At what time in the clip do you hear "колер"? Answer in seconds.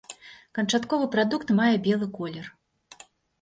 2.17-2.49